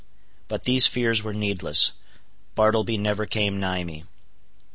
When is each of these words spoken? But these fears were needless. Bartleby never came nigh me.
But 0.47 0.63
these 0.63 0.87
fears 0.87 1.21
were 1.21 1.31
needless. 1.31 1.91
Bartleby 2.55 2.97
never 2.97 3.27
came 3.27 3.59
nigh 3.59 3.83
me. 3.83 4.05